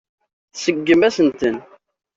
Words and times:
Tseggmem-asen-ten. 0.53 1.57